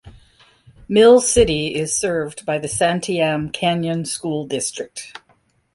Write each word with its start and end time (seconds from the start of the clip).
Mill 0.89 1.21
City 1.21 1.75
is 1.75 1.95
served 1.95 2.43
by 2.43 2.57
the 2.57 2.65
Santiam 2.67 3.53
Canyon 3.53 4.03
School 4.03 4.47
District. 4.47 5.13